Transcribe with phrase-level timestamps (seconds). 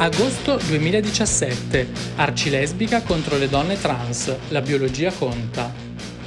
[0.00, 1.88] Agosto 2017.
[2.14, 4.32] Arcilesbica contro le donne trans.
[4.50, 5.74] La biologia conta.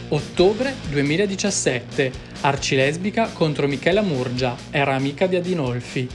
[0.09, 2.11] Ottobre 2017.
[2.41, 4.57] Arcilesbica contro Michela Murgia.
[4.71, 6.05] Era amica di Adinolfi.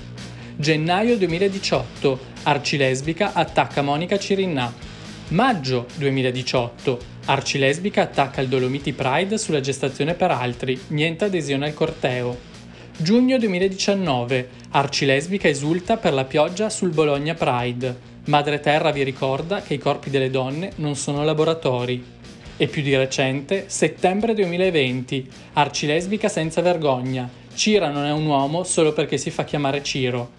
[0.55, 2.19] Gennaio 2018.
[2.43, 4.71] Arcilesbica attacca Monica Cirinnà.
[5.29, 6.99] Maggio 2018.
[7.25, 10.79] Arcilesbica attacca il Dolomiti Pride sulla gestazione per altri.
[10.89, 12.56] Niente adesione al corteo.
[12.99, 14.49] Giugno 2019.
[14.71, 17.95] Arcilesbica esulta per la pioggia sul Bologna Pride.
[18.25, 22.03] Madre Terra vi ricorda che i corpi delle donne non sono laboratori.
[22.57, 25.29] E più di recente, settembre 2020.
[25.53, 27.29] Arcilesbica senza vergogna.
[27.53, 30.31] Cira non è un uomo solo perché si fa chiamare Ciro.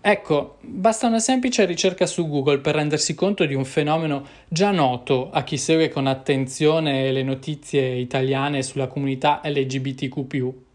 [0.00, 5.30] Ecco, basta una semplice ricerca su Google per rendersi conto di un fenomeno già noto
[5.30, 10.70] a chi segue con attenzione le notizie italiane sulla comunità LGBTQ.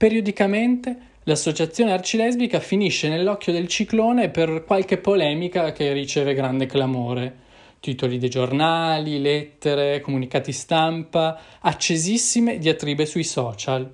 [0.00, 7.36] Periodicamente l'associazione arcilesbica finisce nell'occhio del ciclone per qualche polemica che riceve grande clamore.
[7.80, 13.92] Titoli dei giornali, lettere, comunicati stampa, accesissime diatribe sui social.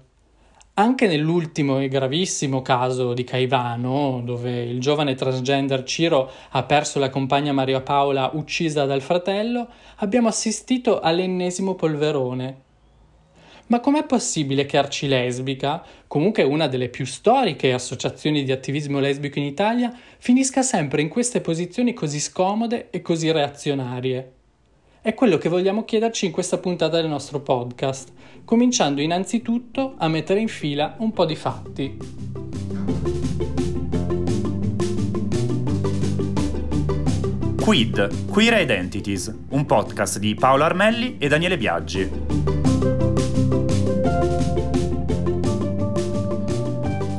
[0.74, 7.10] Anche nell'ultimo e gravissimo caso di Caivano, dove il giovane transgender Ciro ha perso la
[7.10, 12.65] compagna Maria Paola uccisa dal fratello, abbiamo assistito all'ennesimo polverone.
[13.68, 19.44] Ma com'è possibile che Arcilesbica, comunque una delle più storiche associazioni di attivismo lesbico in
[19.44, 24.32] Italia, finisca sempre in queste posizioni così scomode e così reazionarie?
[25.02, 28.12] È quello che vogliamo chiederci in questa puntata del nostro podcast,
[28.44, 31.96] cominciando innanzitutto a mettere in fila un po' di fatti.
[37.60, 42.65] Quid, Queer Identities, un podcast di Paolo Armelli e Daniele Biaggi.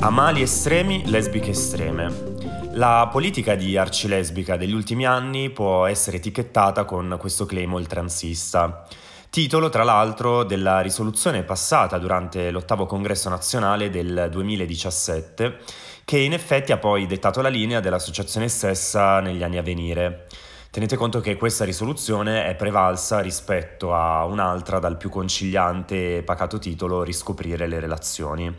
[0.00, 2.36] A mali estremi, lesbiche estreme.
[2.74, 8.86] La politica di arcilesbica degli ultimi anni può essere etichettata con questo claim oltranzista.
[9.28, 15.58] Titolo, tra l'altro, della risoluzione passata durante l'ottavo congresso nazionale del 2017,
[16.04, 20.28] che in effetti ha poi dettato la linea dell'associazione stessa negli anni a venire.
[20.70, 26.60] Tenete conto che questa risoluzione è prevalsa rispetto a un'altra dal più conciliante e pacato
[26.60, 28.56] titolo Riscoprire le relazioni.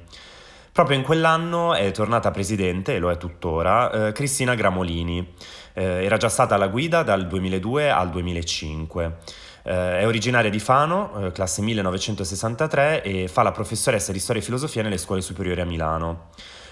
[0.72, 5.34] Proprio in quell'anno è tornata presidente, e lo è tuttora, eh, Cristina Gramolini.
[5.74, 9.18] Eh, era già stata alla guida dal 2002 al 2005.
[9.64, 14.46] Eh, è originaria di Fano, eh, classe 1963, e fa la professoressa di storia e
[14.46, 16.30] filosofia nelle scuole superiori a Milano.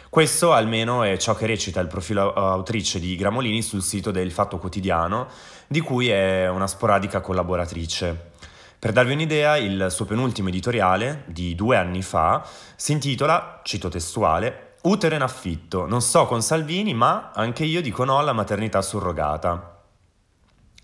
[0.09, 4.57] Questo almeno è ciò che recita il profilo autrice di Gramolini sul sito del Fatto
[4.57, 5.27] Quotidiano,
[5.67, 8.35] di cui è una sporadica collaboratrice.
[8.79, 14.67] Per darvi un'idea, il suo penultimo editoriale, di due anni fa, si intitola, cito testuale,
[14.83, 19.81] Utero in affitto, non so con Salvini, ma anche io dico no alla maternità surrogata.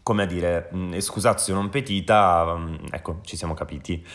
[0.01, 4.05] Come a dire, mm, excusatio non petita, mm, ecco, ci siamo capiti.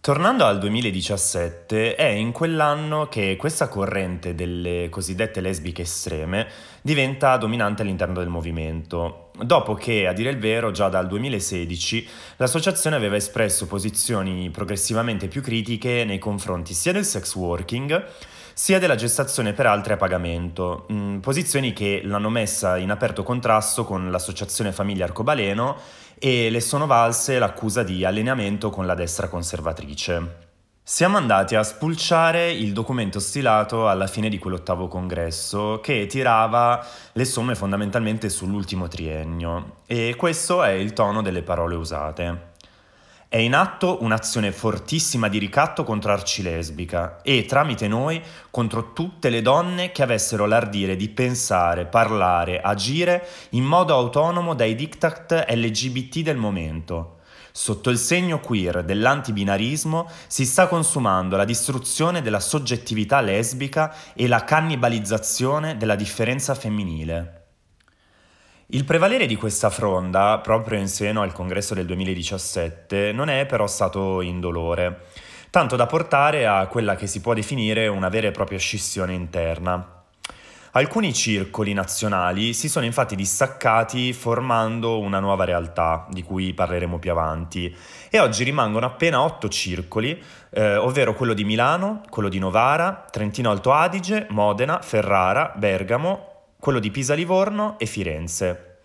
[0.00, 6.46] Tornando al 2017, è in quell'anno che questa corrente delle cosiddette lesbiche estreme
[6.82, 12.96] diventa dominante all'interno del movimento, dopo che, a dire il vero, già dal 2016 l'associazione
[12.96, 18.04] aveva espresso posizioni progressivamente più critiche nei confronti sia del sex working
[18.54, 23.84] sia della gestazione per altri a pagamento, mm, posizioni che l'hanno messa in aperto contrasto
[23.84, 25.76] con l'associazione Famiglia Arcobaleno
[26.16, 30.43] e le sono valse l'accusa di allineamento con la destra conservatrice.
[30.86, 37.24] Siamo andati a spulciare il documento stilato alla fine di quell'ottavo congresso che tirava le
[37.24, 42.52] somme fondamentalmente sull'ultimo triennio e questo è il tono delle parole usate.
[43.26, 49.40] È in atto un'azione fortissima di ricatto contro Arcilesbica e, tramite noi, contro tutte le
[49.40, 56.36] donne che avessero l'ardire di pensare, parlare, agire in modo autonomo dai diktat LGBT del
[56.36, 57.20] momento.
[57.56, 64.42] Sotto il segno queer dell'antibinarismo si sta consumando la distruzione della soggettività lesbica e la
[64.42, 67.44] cannibalizzazione della differenza femminile.
[68.66, 73.68] Il prevalere di questa fronda, proprio in seno al congresso del 2017, non è però
[73.68, 75.04] stato indolore,
[75.50, 79.93] tanto da portare a quella che si può definire una vera e propria scissione interna.
[80.76, 87.12] Alcuni circoli nazionali si sono infatti distaccati formando una nuova realtà, di cui parleremo più
[87.12, 87.72] avanti,
[88.10, 93.50] e oggi rimangono appena otto circoli, eh, ovvero quello di Milano, quello di Novara, Trentino
[93.50, 98.78] Alto Adige, Modena, Ferrara, Bergamo, quello di Pisa Livorno e Firenze.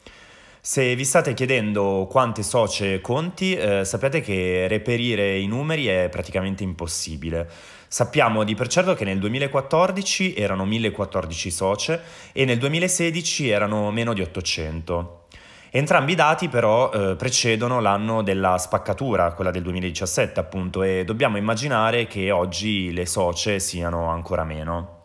[0.62, 6.62] Se vi state chiedendo quante socie conti, eh, sappiate che reperire i numeri è praticamente
[6.64, 7.50] impossibile.
[7.92, 12.02] Sappiamo di per certo che nel 2014 erano 1014 socie
[12.34, 15.26] e nel 2016 erano meno di 800.
[15.72, 21.38] Entrambi i dati però eh, precedono l'anno della spaccatura, quella del 2017 appunto, e dobbiamo
[21.38, 24.99] immaginare che oggi le socie siano ancora meno.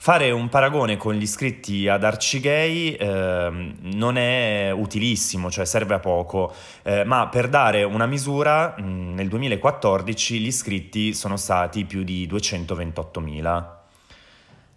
[0.00, 5.98] Fare un paragone con gli iscritti ad Arcigay eh, non è utilissimo, cioè serve a
[5.98, 6.54] poco,
[6.84, 12.28] eh, ma per dare una misura, mh, nel 2014 gli iscritti sono stati più di
[12.30, 13.64] 228.000.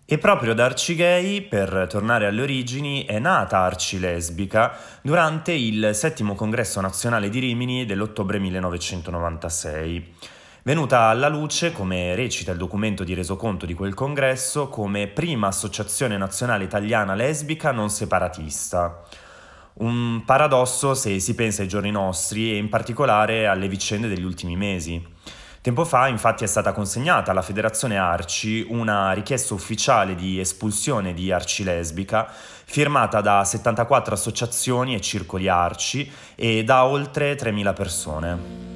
[0.06, 6.34] E proprio da Arcigay, per tornare alle origini, è nata Arci Lesbica durante il settimo
[6.34, 10.14] congresso nazionale di Rimini dell'ottobre 1996
[10.64, 16.18] venuta alla luce, come recita il documento di resoconto di quel congresso, come prima associazione
[16.18, 19.04] nazionale italiana lesbica non separatista.
[19.74, 24.56] Un paradosso se si pensa ai giorni nostri e in particolare alle vicende degli ultimi
[24.56, 25.04] mesi.
[25.62, 31.32] Tempo fa infatti è stata consegnata alla Federazione Arci una richiesta ufficiale di espulsione di
[31.32, 32.28] Arci Lesbica
[32.66, 38.71] firmata da 74 associazioni e circoli Arci e da oltre 3.000 persone.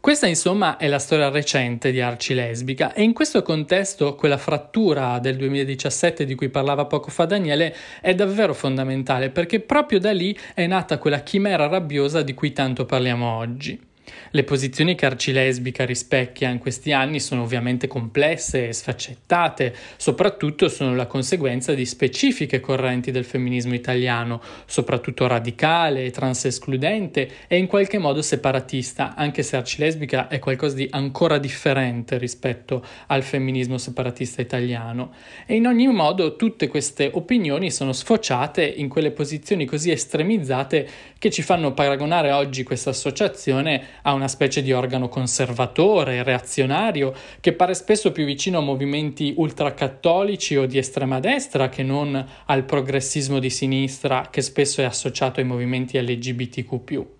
[0.00, 5.18] Questa insomma è la storia recente di Arci Lesbica e in questo contesto quella frattura
[5.18, 10.38] del 2017 di cui parlava poco fa Daniele è davvero fondamentale perché proprio da lì
[10.54, 13.87] è nata quella chimera rabbiosa di cui tanto parliamo oggi.
[14.30, 20.94] Le posizioni che Arcilesbica rispecchia in questi anni sono ovviamente complesse e sfaccettate, soprattutto sono
[20.94, 28.22] la conseguenza di specifiche correnti del femminismo italiano, soprattutto radicale, transescludente e in qualche modo
[28.22, 35.12] separatista, anche se Arcilesbica è qualcosa di ancora differente rispetto al femminismo separatista italiano.
[35.46, 40.88] E in ogni modo tutte queste opinioni sono sfociate in quelle posizioni così estremizzate
[41.18, 47.52] che ci fanno paragonare oggi questa associazione a una specie di organo conservatore, reazionario, che
[47.52, 53.38] pare spesso più vicino a movimenti ultracattolici o di estrema destra che non al progressismo
[53.38, 57.17] di sinistra che spesso è associato ai movimenti LGBTQ.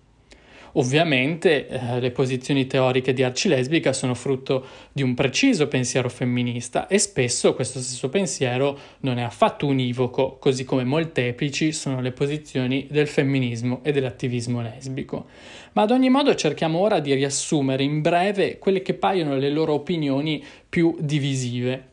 [0.73, 6.99] Ovviamente eh, le posizioni teoriche di Arcilesbica sono frutto di un preciso pensiero femminista e
[6.99, 13.07] spesso questo stesso pensiero non è affatto univoco, così come molteplici sono le posizioni del
[13.07, 15.25] femminismo e dell'attivismo lesbico.
[15.73, 19.73] Ma ad ogni modo cerchiamo ora di riassumere in breve quelle che paiono le loro
[19.73, 21.88] opinioni più divisive.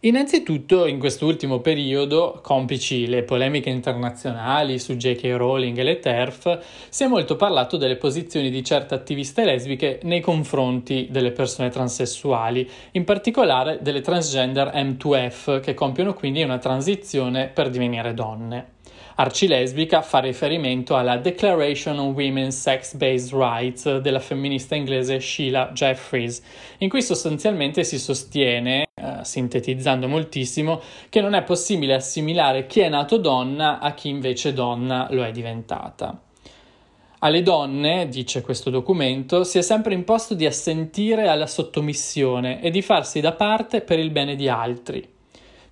[0.00, 5.24] Innanzitutto, in quest'ultimo periodo, complici le polemiche internazionali su J.K.
[5.36, 6.58] Rowling e le TERF,
[6.90, 12.68] si è molto parlato delle posizioni di certe attiviste lesbiche nei confronti delle persone transessuali,
[12.92, 18.75] in particolare delle transgender M2F, che compiono quindi una transizione per divenire donne.
[19.18, 26.42] Arcilesbica fa riferimento alla Declaration on Women's Sex-Based Rights della femminista inglese Sheila Jeffries,
[26.78, 28.84] in cui sostanzialmente si sostiene
[29.22, 35.08] sintetizzando moltissimo, che non è possibile assimilare chi è nato donna a chi invece donna
[35.10, 36.20] lo è diventata.
[37.20, 42.82] Alle donne, dice questo documento, si è sempre imposto di assentire alla sottomissione e di
[42.82, 45.14] farsi da parte per il bene di altri.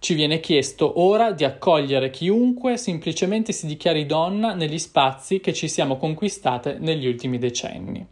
[0.05, 5.67] Ci viene chiesto ora di accogliere chiunque semplicemente si dichiari donna negli spazi che ci
[5.67, 8.06] siamo conquistate negli ultimi decenni.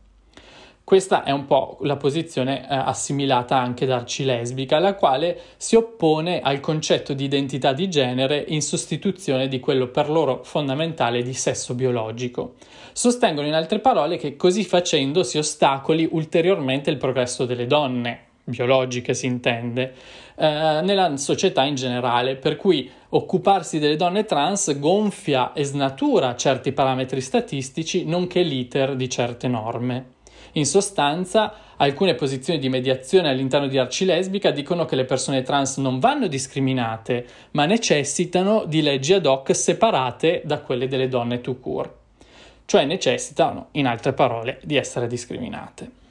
[0.83, 6.41] Questa è un po' la posizione eh, assimilata anche da Arcilesbica, la quale si oppone
[6.41, 11.75] al concetto di identità di genere in sostituzione di quello per loro fondamentale di sesso
[11.75, 12.55] biologico.
[12.95, 19.15] Sostengono in altre parole che così facendo si ostacoli ulteriormente il progresso delle donne, biologiche
[19.15, 19.95] si intende,
[20.43, 26.73] eh, nella società in generale, per cui occuparsi delle donne trans gonfia e snatura certi
[26.73, 30.15] parametri statistici, nonché l'iter di certe norme.
[30.55, 36.01] In sostanza, alcune posizioni di mediazione all'interno di Arcilesbica dicono che le persone trans non
[36.01, 41.93] vanno discriminate, ma necessitano di leggi ad hoc separate da quelle delle donne tout court,
[42.65, 46.02] cioè necessitano, in altre parole, di essere discriminate.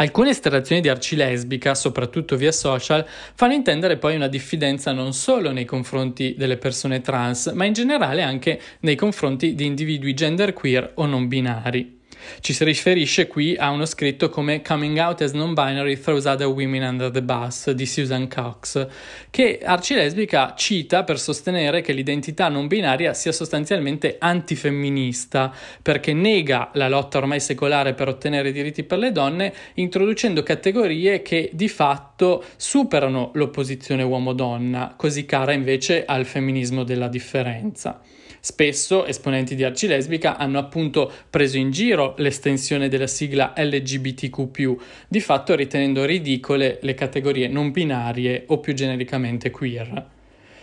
[0.00, 5.64] Alcune estrazioni di Arcilesbica, soprattutto via social, fanno intendere poi una diffidenza non solo nei
[5.64, 11.26] confronti delle persone trans, ma in generale anche nei confronti di individui genderqueer o non
[11.26, 11.97] binari.
[12.40, 16.82] Ci si riferisce qui a uno scritto come Coming Out as Non-Binary Throws Other Women
[16.82, 18.86] Under the Bus di Susan Cox,
[19.30, 26.88] che Arcilesbica cita per sostenere che l'identità non binaria sia sostanzialmente antifemminista, perché nega la
[26.88, 33.30] lotta ormai secolare per ottenere diritti per le donne, introducendo categorie che di fatto superano
[33.34, 38.00] l'opposizione uomo-donna, così cara invece al femminismo della differenza.
[38.50, 44.76] Spesso esponenti di Arcilesbica hanno appunto preso in giro l'estensione della sigla LGBTQ,
[45.06, 50.16] di fatto ritenendo ridicole le categorie non binarie o più genericamente queer.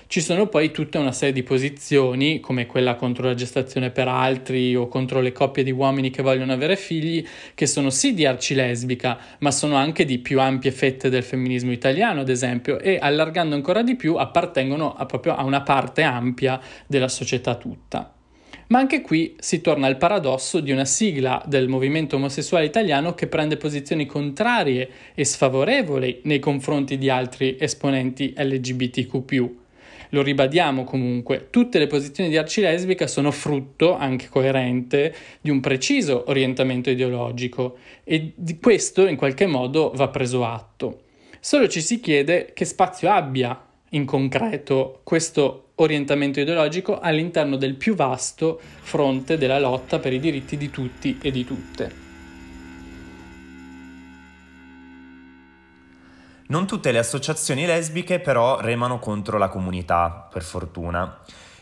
[0.07, 4.75] Ci sono poi tutta una serie di posizioni, come quella contro la gestazione per altri
[4.75, 9.17] o contro le coppie di uomini che vogliono avere figli, che sono sì di arcilesbica,
[9.39, 13.81] ma sono anche di più ampie fette del femminismo italiano, ad esempio, e allargando ancora
[13.81, 18.13] di più appartengono a proprio a una parte ampia della società tutta.
[18.67, 23.27] Ma anche qui si torna al paradosso di una sigla del movimento omosessuale italiano che
[23.27, 29.63] prende posizioni contrarie e sfavorevoli nei confronti di altri esponenti LGBTQ
[30.15, 36.23] lo ribadiamo comunque, tutte le posizioni di Arcilesbica sono frutto, anche coerente, di un preciso
[36.27, 41.01] orientamento ideologico e di questo in qualche modo va preso atto.
[41.41, 47.93] Solo ci si chiede che spazio abbia in concreto questo orientamento ideologico all'interno del più
[47.93, 52.04] vasto fronte della lotta per i diritti di tutti e di tutte.
[56.47, 61.17] Non tutte le associazioni lesbiche però remano contro la comunità, per fortuna.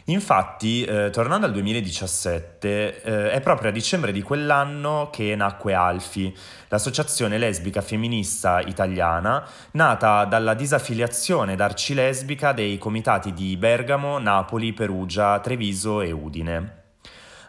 [0.08, 6.36] Infatti, eh, tornando al 2017, eh, è proprio a dicembre di quell'anno che nacque Alfi,
[6.68, 16.02] l'associazione lesbica femminista italiana, nata dalla disaffiliazione d'arcilesbica dei comitati di Bergamo, Napoli, Perugia, Treviso
[16.02, 16.82] e Udine.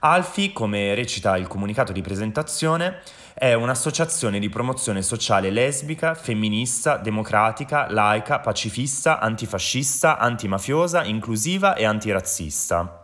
[0.06, 3.00] Alfi, come recita il comunicato di presentazione,
[3.34, 13.00] è un'associazione di promozione sociale lesbica, femminista, democratica, laica, pacifista, antifascista, antimafiosa, inclusiva e antirazzista.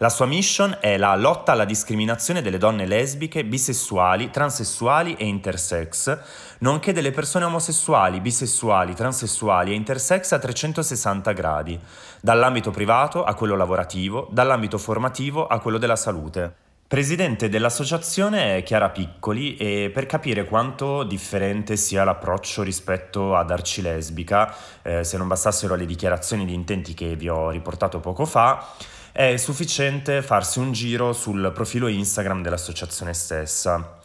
[0.00, 6.18] La sua mission è la lotta alla discriminazione delle donne lesbiche, bisessuali, transessuali e intersex,
[6.58, 11.80] nonché delle persone omosessuali, bisessuali, transessuali e intersex a 360 gradi,
[12.20, 16.66] dall'ambito privato a quello lavorativo, dall'ambito formativo a quello della salute.
[16.88, 24.54] Presidente dell'associazione è Chiara Piccoli e per capire quanto differente sia l'approccio rispetto ad Arcilesbica,
[24.80, 28.68] eh, se non bastassero le dichiarazioni di intenti che vi ho riportato poco fa,
[29.12, 33.98] è sufficiente farsi un giro sul profilo Instagram dell'associazione stessa.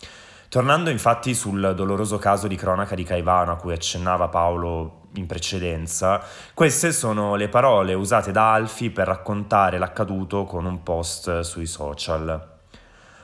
[0.50, 6.22] Tornando infatti sul doloroso caso di cronaca di Caivano a cui accennava Paolo in precedenza,
[6.54, 12.52] queste sono le parole usate da Alfi per raccontare l'accaduto con un post sui social.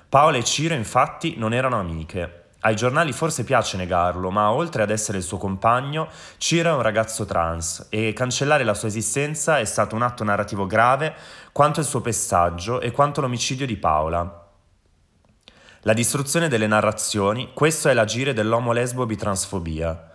[0.10, 2.46] Paola e Ciro infatti non erano amiche.
[2.62, 6.82] Ai giornali forse piace negarlo, ma oltre ad essere il suo compagno, Ciro è un
[6.82, 11.14] ragazzo trans e cancellare la sua esistenza è stato un atto narrativo grave
[11.52, 14.48] quanto il suo pestaggio e quanto l'omicidio di Paola.
[15.82, 20.10] La distruzione delle narrazioni, questo è l'agire dell'homo lesbo bitransfobia.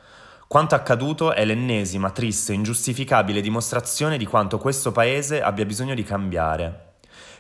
[0.49, 6.94] Quanto accaduto è l'ennesima, triste, ingiustificabile dimostrazione di quanto questo paese abbia bisogno di cambiare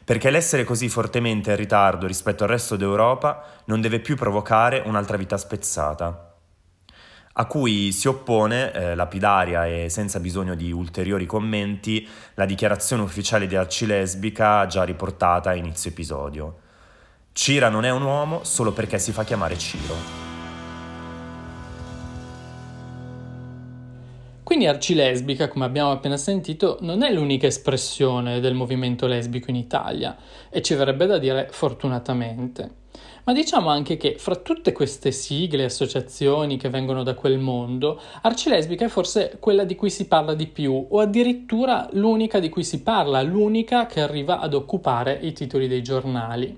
[0.04, 5.16] perché l'essere così fortemente in ritardo rispetto al resto d'Europa non deve più provocare un'altra
[5.16, 6.28] vita spezzata
[7.36, 13.46] a cui si oppone, eh, lapidaria e senza bisogno di ulteriori commenti, la dichiarazione ufficiale
[13.46, 16.58] di Arcilesbica già riportata a inizio episodio.
[17.32, 20.23] Cira non è un uomo solo perché si fa chiamare Ciro.
[24.44, 30.16] Quindi arcilesbica, come abbiamo appena sentito, non è l'unica espressione del movimento lesbico in Italia
[30.50, 32.82] e ci verrebbe da dire fortunatamente.
[33.24, 37.98] Ma diciamo anche che fra tutte queste sigle e associazioni che vengono da quel mondo,
[38.20, 42.64] Arcilesbica è forse quella di cui si parla di più, o addirittura l'unica di cui
[42.64, 46.54] si parla, l'unica che arriva ad occupare i titoli dei giornali.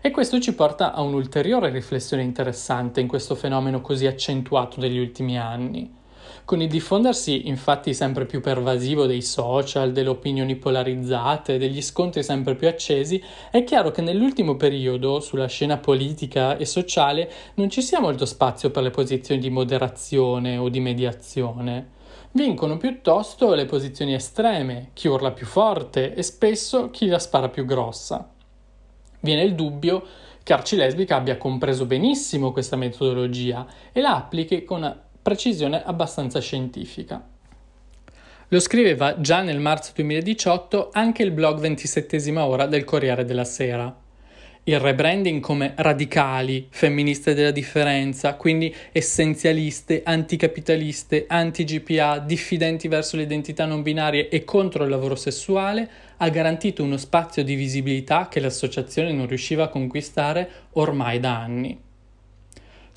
[0.00, 5.38] E questo ci porta a un'ulteriore riflessione interessante in questo fenomeno così accentuato degli ultimi
[5.38, 5.97] anni.
[6.44, 12.54] Con il diffondersi infatti sempre più pervasivo dei social, delle opinioni polarizzate, degli scontri sempre
[12.54, 18.00] più accesi, è chiaro che nell'ultimo periodo sulla scena politica e sociale non ci sia
[18.00, 21.96] molto spazio per le posizioni di moderazione o di mediazione.
[22.32, 27.64] Vincono piuttosto le posizioni estreme, chi urla più forte e spesso chi la spara più
[27.64, 28.30] grossa.
[29.20, 30.04] Viene il dubbio
[30.42, 37.22] che Arcilesbica abbia compreso benissimo questa metodologia e la applichi con precisione abbastanza scientifica.
[38.48, 43.94] Lo scriveva già nel marzo 2018 anche il blog 27 ora del Corriere della Sera.
[44.64, 53.64] il rebranding come radicali, femministe della differenza, quindi essenzialiste, anticapitaliste, anti-GPA, diffidenti verso le identità
[53.64, 59.12] non binarie e contro il lavoro sessuale, ha garantito uno spazio di visibilità che l'associazione
[59.12, 61.87] non riusciva a conquistare ormai da anni.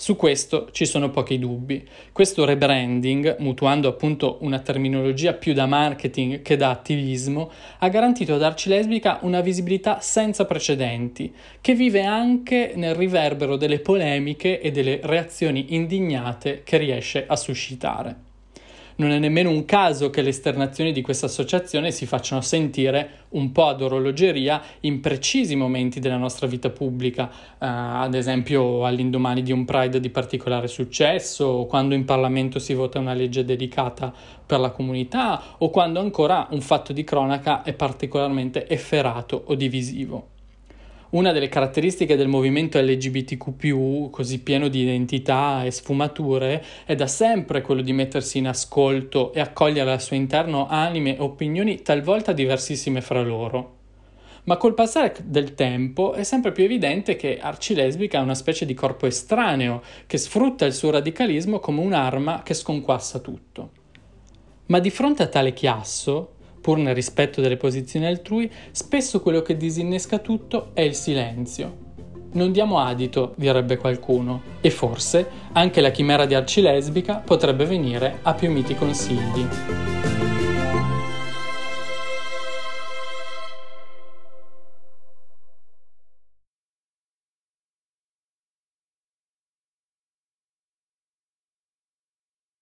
[0.02, 1.88] Su questo ci sono pochi dubbi.
[2.12, 8.42] Questo rebranding, mutuando appunto una terminologia più da marketing che da attivismo, ha garantito ad
[8.42, 11.32] Arci Lesbica una visibilità senza precedenti,
[11.62, 18.31] che vive anche nel riverbero delle polemiche e delle reazioni indignate che riesce a suscitare.
[19.02, 23.52] Non è nemmeno un caso che le esternazioni di questa associazione si facciano sentire un
[23.52, 29.52] po' ad orologeria in precisi momenti della nostra vita pubblica, eh, ad esempio all'indomani di
[29.52, 34.14] un Pride di particolare successo, o quando in Parlamento si vota una legge dedicata
[34.46, 40.28] per la comunità, o quando ancora un fatto di cronaca è particolarmente efferato o divisivo.
[41.12, 47.60] Una delle caratteristiche del movimento LGBTQ, così pieno di identità e sfumature, è da sempre
[47.60, 53.02] quello di mettersi in ascolto e accogliere al suo interno anime e opinioni talvolta diversissime
[53.02, 53.80] fra loro.
[54.44, 58.74] Ma col passare del tempo è sempre più evidente che Arcilesbica è una specie di
[58.74, 63.72] corpo estraneo che sfrutta il suo radicalismo come un'arma che sconquassa tutto.
[64.68, 69.58] Ma di fronte a tale chiasso, pur nel rispetto delle posizioni altrui, spesso quello che
[69.58, 71.90] disinnesca tutto è il silenzio.
[72.34, 78.34] Non diamo adito, direbbe qualcuno, e forse anche la chimera di arcilesbica potrebbe venire a
[78.34, 80.21] più miti consigli.